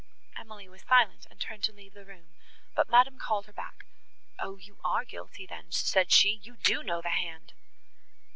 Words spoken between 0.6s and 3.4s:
was silent, and turned to leave the room, but Madame